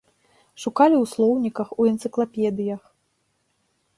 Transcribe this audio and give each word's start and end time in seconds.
Шукалі 0.61 0.95
ў 0.99 1.05
слоўніках, 1.11 1.67
у 1.83 1.87
энцыклапедыях. 1.91 2.81